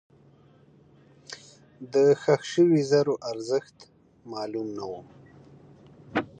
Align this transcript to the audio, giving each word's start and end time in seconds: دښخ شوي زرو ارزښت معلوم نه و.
دښخ 1.91 2.41
شوي 2.51 2.81
زرو 2.91 3.13
ارزښت 3.31 3.75
معلوم 4.31 4.67
نه 4.77 4.85
و. 4.91 4.93